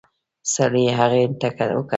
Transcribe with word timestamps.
سړي 0.53 0.85
هغې 0.97 1.23
ته 1.39 1.47
وکتل. 1.51 1.87